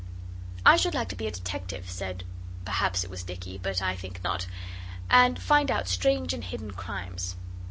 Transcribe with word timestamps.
'I 0.65 0.77
should 0.77 0.95
like 0.95 1.09
to 1.09 1.15
be 1.15 1.27
a 1.27 1.31
detective,' 1.31 1.91
said 1.91 2.23
perhaps 2.65 3.03
it 3.03 3.11
was 3.11 3.21
Dicky, 3.21 3.59
but 3.59 3.83
I 3.83 3.95
think 3.95 4.23
not 4.23 4.47
'and 5.11 5.39
find 5.39 5.69
out 5.69 5.87
strange 5.87 6.33
and 6.33 6.43
hidden 6.43 6.71
crimes. 6.71 7.35